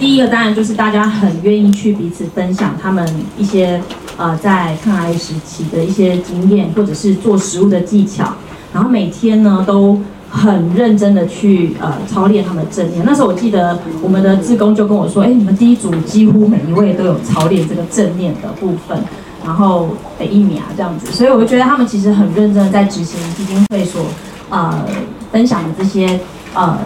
[0.00, 3.06] 第一个当然就是大家很愿意去彼此分享他们
[3.36, 3.78] 一些
[4.16, 8.32] 呃在抗癌时期的一些经验，或者是做食物的技巧，
[8.72, 10.00] 然后每天呢都
[10.30, 13.04] 很认真的去呃操练他们的正念。
[13.04, 18.98] 那时候我记得我们的志工就跟我说，哎，你们第一组几乎每一位都有操练这个正念的部分，
[19.44, 24.06] 然后每一秒这样子，所以我就觉得他们其实很认真的在执行基金会所
[24.48, 24.82] 呃
[25.30, 26.18] 分享的这些
[26.54, 26.78] 呃。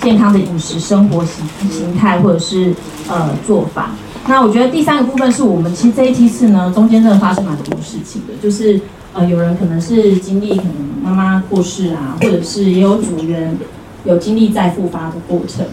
[0.00, 2.74] 健康的饮食、生活形形态，或者是
[3.08, 3.90] 呃做法。
[4.26, 8.80] 那我觉得第三个部分是我们其实这一批次呢，中间真的发生蛮多事情的，就是
[9.12, 13.56] 呃有人可能是经历可能妈妈过世啊，或者是也有组员
[14.04, 15.64] 有经历再复发的过程，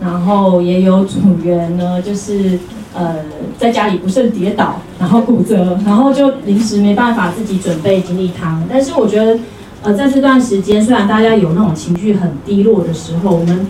[0.00, 2.58] 然后也有组员呢，就是
[2.94, 3.16] 呃
[3.58, 8.62] 在家里不慎跌倒，然后骨折，然后就临时没办法自己准备精力汤。
[8.70, 9.38] 但是我觉得。
[9.86, 13.64] 呃，在这段时间，虽然大家有那种情绪很低落的时候，我们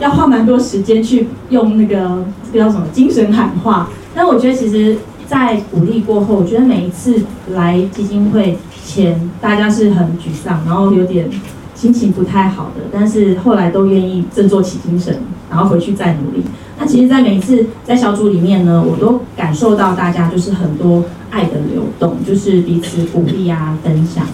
[0.00, 2.22] 要花蛮多时间去用那个
[2.52, 3.88] 这个叫什么精神喊话。
[4.14, 7.22] 但我觉得，其实，在鼓励过后，我觉得每一次
[7.54, 11.30] 来基金会前，大家是很沮丧，然后有点
[11.74, 15.20] 心情不太好的，但是后来都愿意振作起精神，
[15.50, 16.44] 然后回去再努力。
[16.78, 24.26] 那其实，在每一次在小组里面呢，我都感受到大家就是很多爱的流动，就是彼此鼓励啊，分享。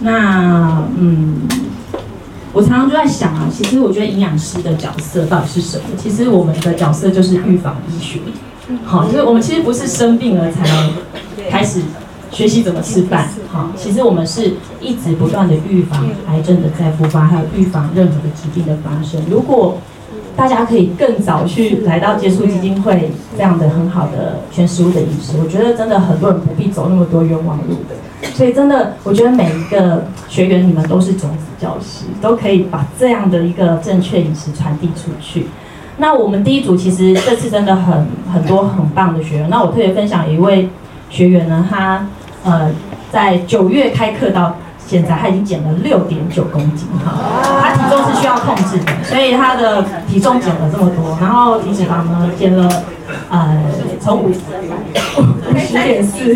[0.00, 1.42] 那嗯，
[2.52, 5.84] 我常常就在想啊，其实我觉得营养师的角色到底是什么？
[5.96, 8.20] 其实我们的角色就是预防医学，
[8.84, 10.64] 好，就是我们其实不是生病了才
[11.48, 11.80] 开始
[12.30, 19.22] 学习怎么吃饭，好，其实我们是一直不断的预防癌症的再复发，还有预防任何的疾病的发生。
[19.30, 19.78] 如果
[20.36, 27.94] 大家可以更早去来到接触基金会这样的很好的全食物的饮食，我觉得真的很多人不必走那么多冤枉路的。
[28.32, 35.46] 所以真的，我觉得每一个学员你们都是种子教师，都可以把这样的一个正确饮食传递出去。
[35.98, 39.50] 那我们第一组其实这次真的很很多很棒的学员。
[39.50, 40.68] 那我特别分享一位
[41.10, 42.06] 学员呢，他
[42.44, 42.70] 呃
[43.12, 44.56] 在九月开课到。
[44.86, 47.10] 现在他已经减了六点九公斤哈，
[47.58, 52.68] 他体重是需要控制的，所以他的体重减了这么多，然后体脂肪呢减了，
[53.30, 53.56] 呃，
[54.00, 54.32] 从五五
[55.58, 56.34] 十点四，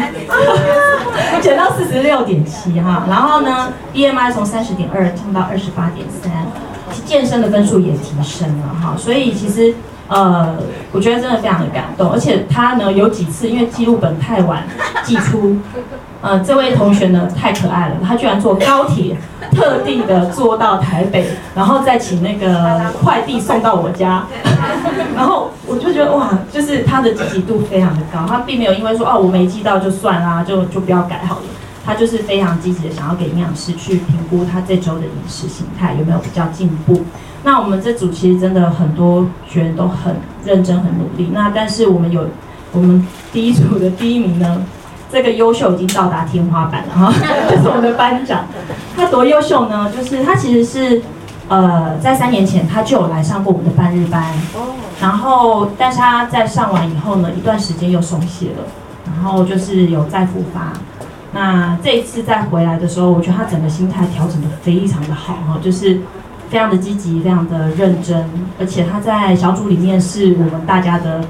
[1.41, 6.31] 减 到四十六点七哈，然后呢，BMI 从三十点二降到二十八点三，
[7.05, 9.75] 健身的分数也提升了哈，所以其实。
[10.09, 10.57] 呃，
[10.91, 14.65] 我觉得真的非常的感动，而且他呢有几次因为记录本太晚
[15.05, 15.59] 寄出，
[16.23, 19.17] 呃，这位同学呢太可爱了，他居然坐高铁
[19.55, 24.25] 特地的坐到台北，然后再请那个快递送到我家，
[25.15, 31.43] 然后我就觉得哇，就是他的积极度非常的高，他并没有因为说哦我没寄到就算啦，就就不要改好了，
[31.89, 37.01] 他就是非常积极的想要给营养师去评估他这周的饮食形态有没有比较进步。
[37.43, 41.31] 那我们这组其实真的很多学员都很认真、很努力。
[41.33, 42.29] 那但是我们有
[42.73, 44.63] 我们第一组的第一名呢，
[45.11, 47.11] 这个优秀已经到达天花板了哈，
[47.49, 48.45] 这是我们的班长。
[48.95, 49.91] 他多优秀呢？
[49.97, 51.01] 就是他其实是
[51.49, 54.23] 呃在三年前他就有来上过我们的半日班，
[55.01, 58.65] 然后但是他在上完以后呢，一段时间又松懈了，
[59.07, 60.73] 然后就是有再复发。
[61.33, 66.01] 那这一次再回来的时候，我觉得他整个心态调整的非常的好哈，就是。
[66.51, 68.25] 非常的积极，非常的认真，
[68.59, 71.21] 而且他在小组里面是我们大家的，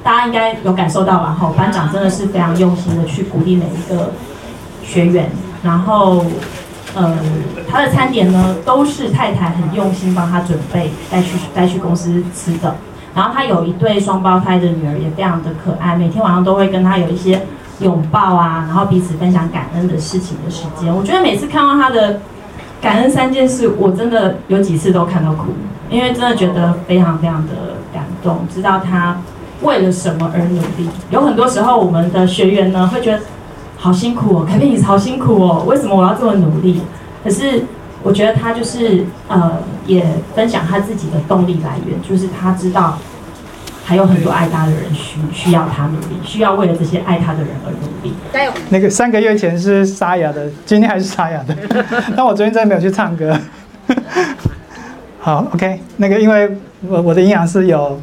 [0.00, 1.36] 大家应该有感受到吧？
[1.36, 4.12] 哈，班长真的是非常用心的去鼓励每一个
[4.84, 5.28] 学员，
[5.64, 6.24] 然后，
[6.94, 7.18] 呃，
[7.68, 12.76] 他的餐点呢都是太太很用心帮他准备带去带去公司吃的，
[13.12, 17.42] 然后他有一对双胞胎的女儿也非常的可爱，每天晚上都会跟他有一些
[17.80, 22.20] 拥抱啊，然后彼此分享感恩的事情的时间，我觉得每次看到他的。
[22.82, 25.44] 感恩三件事，我真的有几次都看到哭，
[25.88, 27.52] 因为真的觉得非常非常的
[27.94, 29.16] 感动，知道他
[29.62, 30.90] 为了什么而努力。
[31.08, 33.20] 有很多时候，我们的学员呢会觉得
[33.78, 36.82] 好辛苦哦，凯宾你好辛苦哦，为什么我要这么努力？
[37.24, 37.64] 可是
[38.02, 39.52] 我觉得他就是呃，
[39.86, 40.04] 也
[40.34, 42.98] 分享他自己的动力来源，就是他知道。
[43.84, 48.14] 还有很多爱他的人需需要他努力，需要为了这些爱他的人而努力。
[48.32, 48.52] 加油！
[48.70, 51.54] 那个三个月前是沙哑的，今天还是沙哑的。
[52.16, 53.38] 但我昨天真的没有去唱歌。
[55.20, 55.80] 好，OK。
[55.98, 56.50] 那个因为
[56.88, 58.00] 我我的营养师有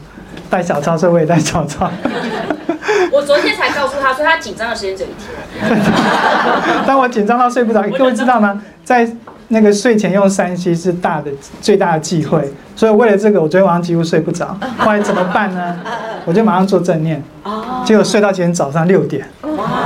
[0.49, 1.91] 带小抄，所以我也带小抄。
[3.11, 5.81] 我昨天才告诉他，说他紧张的时间只有一天。
[6.85, 8.61] 但我紧张到睡不着，各位知道吗？
[8.83, 9.07] 在
[9.53, 14.57] 那个睡前用三 C 是大的最大的忌讳，所以为了这个，我昨天晚上几乎睡不着。
[14.79, 15.77] 后来怎么办呢？
[16.23, 17.21] 我就马上做正念，
[17.83, 19.27] 结果睡到今天早上六点。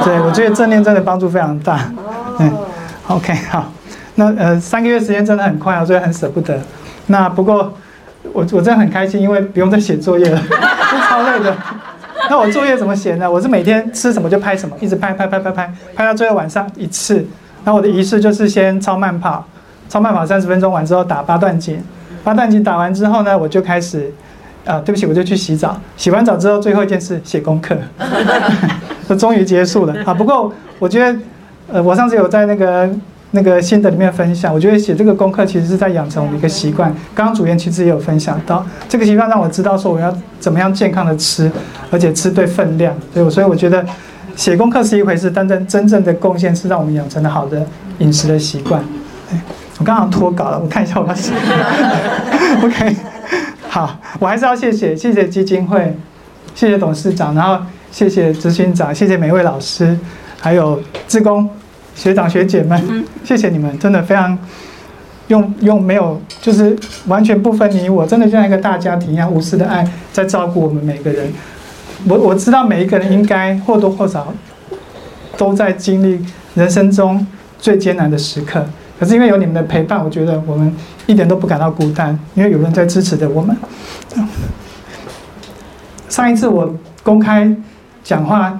[0.03, 1.91] 对，我觉得正念真的帮助非常大。
[2.37, 2.57] 嗯
[3.07, 3.71] ，OK，好，
[4.15, 6.59] 那呃三个月时间真的很快啊，所以很舍不得。
[7.07, 7.73] 那不过
[8.33, 10.39] 我我真的很开心，因为不用再写作业了，
[11.09, 11.55] 超累的。
[12.29, 13.31] 那我作业怎么写呢？
[13.31, 17.25] 我是每天吃什么就拍什么，一直拍拍拍拍拍，拍到最后晚上一次。
[17.63, 19.43] 然后我的仪式就是先超慢跑，
[19.89, 21.81] 超慢跑三十分钟完之后打八段锦，
[22.23, 24.11] 八段锦打完之后呢，我就开始，
[24.65, 25.79] 啊，对不起，我就去洗澡。
[25.97, 27.77] 洗完澡之后，最后一件事写功课，
[29.07, 30.13] 这终于结束了啊。
[30.13, 31.19] 不过我觉得，
[31.73, 32.89] 呃，我上次有在那个。
[33.31, 36.89] 那个心得里面分享，我觉得写这个功课其实是在养成我们一个习惯。
[37.13, 41.51] 刚刚主任其实也有分享到，这个习惯让我知道说我要怎么样健康的吃，
[41.91, 42.95] 而且吃对分量。
[43.13, 43.85] 所以，所以我觉得
[44.37, 47.61] 写功课是一回事，但真真正的贡献是让我们养成了好的
[47.97, 48.81] 饮食的习惯。
[49.79, 51.33] 我刚刚脱稿了，我看一下我要写。
[52.63, 52.95] OK，
[53.69, 55.95] 好，我还是要谢谢谢谢基金会，
[56.53, 57.59] 谢谢董事长，然后
[57.91, 59.97] 谢谢执行长，谢谢每位老师，
[60.39, 61.49] 还有志工。
[61.95, 64.37] 学长学姐们，谢谢你们，真的非常
[65.29, 66.77] 用用没有，就是
[67.07, 71.31] 完全不分你我，真的像一个大家庭一样无私的爱在照顾我们每个人。
[72.05, 74.33] 我我知道每一个人应该或多或少
[75.37, 76.19] 都在经历
[76.55, 77.25] 人生中
[77.59, 78.67] 最艰难的时刻，
[78.99, 80.73] 可是因为有你们的陪伴，我觉得我们
[81.05, 83.55] 一点都不感到孤单，因为有人在支持着我们。
[86.09, 87.55] 上一次我公开
[88.03, 88.59] 讲话。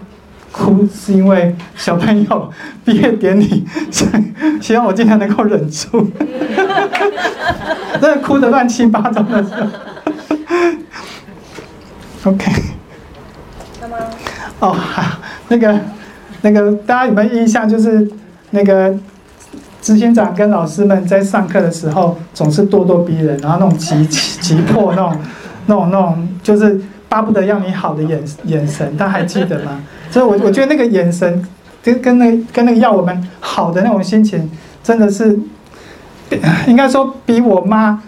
[0.57, 2.49] 哭是因为小朋友
[2.85, 3.67] 毕业典礼，
[4.61, 6.09] 希望我今天能够忍住，
[7.99, 9.45] 真的哭得乱七八糟的。
[12.23, 12.49] OK。
[14.61, 14.77] 哦，
[15.49, 15.77] 那个
[16.41, 17.67] 那个，大家有没有印象？
[17.67, 18.09] 就是
[18.51, 18.97] 那个
[19.85, 25.15] 执行长跟老师们在上课的时候，总是咄咄逼人，然后那种急急迫那种
[25.67, 29.79] 那种那种，就是巴不得要你好的眼眼神，大家还记得吗？
[30.09, 31.39] 所以，我我觉得那个眼神，
[31.83, 34.49] 跟跟那跟那个要我们好的那种心情，
[34.83, 35.39] 真的是，
[36.65, 38.01] 应该说比我妈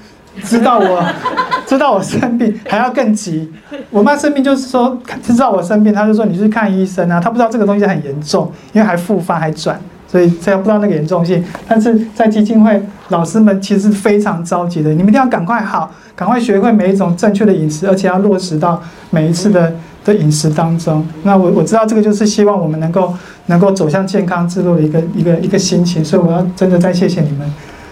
[0.43, 1.05] 知道我
[1.67, 3.53] 知道我生病还要更急。
[3.91, 7.19] 我妈生病就是说知道我生病，她就说你去看医生啊。
[7.19, 11.43] 她不知道这个东西很严重，因为还复发还转，所以这不知道那个严重性。
[11.67, 19.73] 但是在基金会老师们其实非常着急的，你们一定要赶快好，赶快学会每一种正确的饮食，而且要落实到每一次的。
[20.07, 23.13] 的饮食当中，那我我知道这个就是希望我们能够
[23.47, 27.39] 能够走向健康之路的一个一个一个心情，所以我要真的再谢谢你们，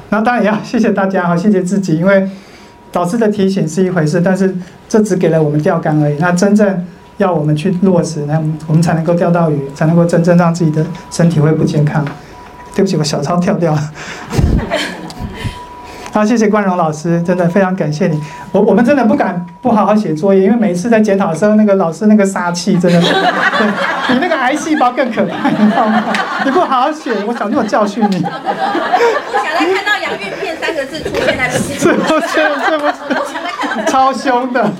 [0.09, 2.25] 然后当然也要谢谢大家哈，谢谢自己，因为
[2.89, 4.55] 导师的提醒是一回事，但是
[4.87, 6.85] 这只给了我们钓竿而已，那真正
[7.17, 12.05] 要我们去落实，那我们才能够钓到鱼，才能够真正让自己的身体会不健康。
[12.75, 13.81] 对不起，我小抄跳掉了。
[16.11, 18.21] 好，谢谢冠荣老师，真的非常感谢你。
[18.53, 22.99] 我我们真的不敢不好好写作业，因为每一次在检讨的时候，那个老师那个杀气真的，
[24.07, 26.03] 比那个癌细胞更可怕，你知道吗？
[26.45, 28.19] 你不好好写，我想就教训你。
[28.19, 28.31] 不想
[29.59, 31.79] 再看到“洋芋片”三个字出现在面前。
[31.79, 32.39] 是 不是？
[32.69, 32.93] 是不是？
[33.87, 34.71] 超凶的，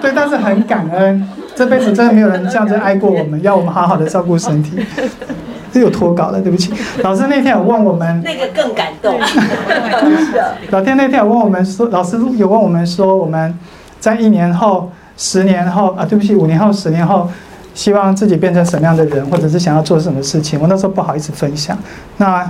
[0.00, 1.28] 对，但是很感恩，
[1.60, 4.78] 这辈子真的没有人这样子爱过我们，要我们好好的照顾身体。
[5.70, 6.72] 这有脱稿了，对不起。
[7.02, 9.20] 老师那天有问我们，那个更感动。
[10.72, 13.54] 老天那天有问我们说，老师有问我们说，我们
[13.98, 17.28] 在一年后、十年后啊，对不起，五年后、十年后，
[17.74, 20.58] 希望自己变成什么样的人，或者是想要做什么事情。
[20.58, 21.76] 我那时候不好意思分享。
[22.16, 22.42] 那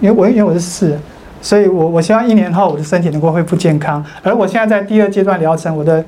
[0.00, 0.98] 因为我因为我是四，
[1.40, 4.04] 所以我我希望一年后我的身体能够恢复健康。
[4.24, 6.04] 而我现在在第二阶段疗程，我的。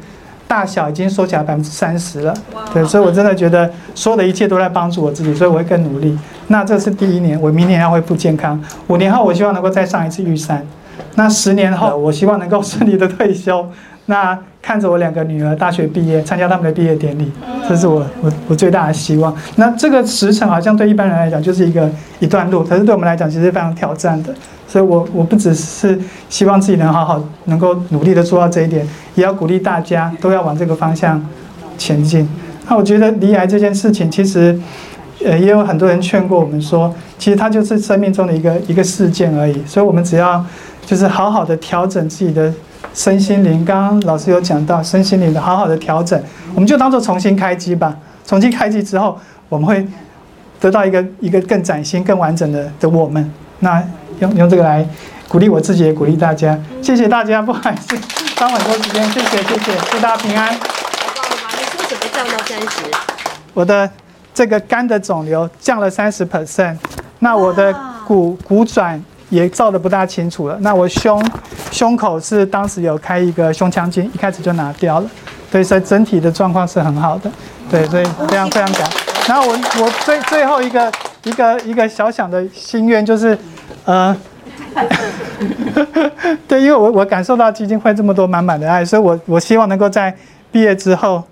[0.49, 2.35] 大小已经缩起来百分之三十了，
[2.73, 6.19] 对，所以我真的觉得所有的一切都在帮助我自己，所以我会更努力。
[6.47, 8.59] 那这是第一年，我明年要恢复健康。
[8.87, 10.67] 五年后，我希望能够再上一次玉山。
[11.15, 13.69] 那十年后，我希望能够顺利的退休。
[14.11, 17.31] 那看着我两个女儿大学毕业，参加他们的毕业典礼，
[17.69, 19.35] 这是我我我最大的希望。
[19.57, 24.35] 那这个时程好像对一般人来讲就是一个一段路，可是对我们来讲其实非常挑战的。
[24.67, 25.99] 所以，我我不只是
[26.31, 31.23] 希望自己能好好能够努力的做到这一点，也要鼓励大家都要往这个方向
[31.77, 32.27] 前进。
[32.67, 34.59] 那我觉得离癌这件事情，其实
[35.23, 39.63] 呃也有很多人劝过我们说，其实它就是生命中的一个一个事件而已。
[39.67, 40.43] 所以我们只要
[40.87, 42.51] 就是好好的调整自己的。
[42.99, 46.21] 身心灵，刚刚老师有讲到身心灵的好好的调整，
[46.53, 47.97] 我们就当做重新开机吧。
[48.27, 49.17] 重新开机之后，
[49.49, 49.87] 我们会
[50.59, 53.33] 得到一个一个更崭新、更完整的的我们。
[53.61, 53.81] 那
[54.19, 54.85] 用用这个来
[55.29, 56.59] 鼓励我自己，也鼓励大家。
[56.83, 57.97] 谢谢大家，不好意思，
[58.37, 59.09] 耽误很多时间。
[59.13, 60.53] 谢谢，谢谢，祝大家平安。
[60.53, 62.83] 你说什么降到三十？
[63.55, 63.89] 我的
[64.35, 66.77] 这个肝的肿瘤降了三十 percent，
[67.21, 67.73] 那我的
[68.05, 69.01] 骨骨转。
[69.31, 70.57] 也照的不大清楚了。
[70.61, 71.23] 那我胸
[71.71, 75.11] 胸口是当时有开一个胸腔镜，一开始就拿掉了。
[75.51, 77.31] 对，所以整体的状况是很好的。
[77.71, 78.89] 对，所以非常非常感。
[79.27, 80.91] 然后我我最最后一个
[81.25, 83.39] 一个一个小小的心愿就是，
[83.85, 84.17] 呃，
[86.49, 90.15] 对，因为我我感受到基金会这么多满满的爱，所以我我希望能够在
[90.51, 91.23] 毕业之后，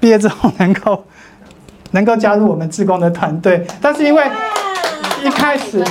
[0.00, 1.04] 毕业之后能够
[1.92, 3.64] 能够加入我们志工的团队。
[3.80, 4.24] 但是因为
[5.24, 5.84] 一开始，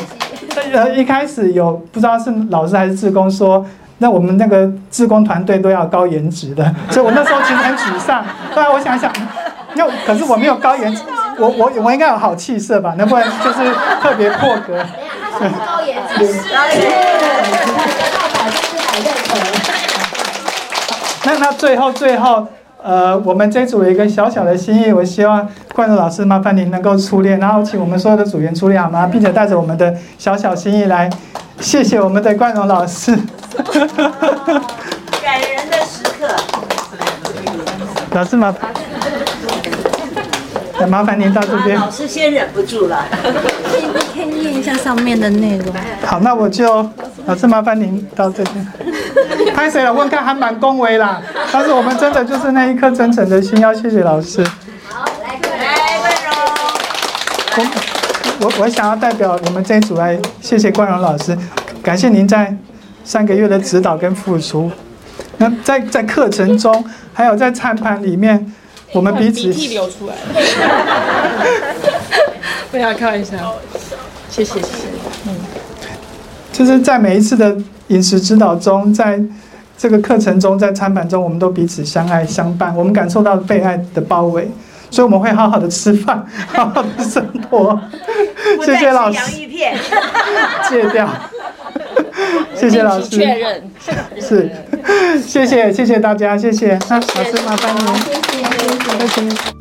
[0.74, 3.66] 呃，一开始有不知道是老师还是志工说，
[4.00, 8.24] 那我们那个志工团队都要高颜值的，所以我那时候其实很沮丧。
[8.54, 9.12] 后来我想想，
[9.74, 11.04] 那可是我没有高颜值，
[11.38, 12.94] 我我我应该有好气色吧？
[12.98, 14.84] 能不能就是特别破格？
[15.32, 16.16] 他是高颜值，
[16.54, 16.88] 高颜值，
[18.34, 19.30] 百分之百认可。
[21.26, 22.48] 那那最后最后，
[22.82, 29.06] 呃，我们这组有一个小小的心意，我希望冠荣老师麻烦您能够出列，然后请我们所有的组员出列好吗？
[29.06, 31.10] 并且带着我们的小小心意来，
[31.60, 33.14] 谢谢我们的冠荣老师。
[35.22, 36.28] 感人的时刻。
[38.12, 38.79] 老师麻烦，那
[40.88, 41.78] 麻烦您到这边。
[41.78, 43.06] 老师先忍不住了。
[44.14, 45.74] 可以念一下上面的内容。
[46.06, 46.88] 好，那我就
[47.26, 48.68] 老师麻烦您到这边。
[49.56, 49.94] 拍谁了？
[49.94, 51.22] 问看还蛮恭维啦，
[51.52, 54.44] 但是我们真的就是那一颗真诚的心，要谢谢老师。
[54.88, 56.30] 好，来，来，温柔。
[57.58, 61.38] 我我我想要代表我们这一组来谢谢冠荣老师，
[61.82, 62.56] 感谢您在
[63.04, 64.72] 三个月的指导跟付出。
[65.38, 66.84] 那在在课程中，
[67.14, 68.54] 还有在餐盘里面，
[68.94, 70.22] 我们彼此鼻涕流出来了。
[72.72, 73.56] 不要开玩笑，
[74.30, 74.88] 谢谢谢谢。
[75.26, 75.36] 嗯
[76.52, 77.56] 就是在每一次的
[77.88, 79.18] 饮食指导中，在
[79.78, 84.52] 这个课程中，在餐盘中，我们都彼此相爱相伴，我们感受到被爱的包围，
[84.92, 87.80] 所以我们会好好的吃饭， 好好的生活。
[88.66, 89.78] 谢谢老师，洋芋片。
[90.70, 91.08] 戒掉。
[92.56, 93.64] 谢谢老师，确认。
[94.20, 94.50] 是，
[95.22, 96.78] 谢谢谢谢大家，谢谢。
[96.90, 98.44] 那老师麻烦您，谢谢，
[99.00, 99.30] 谢谢。
[99.30, 99.59] 谢谢。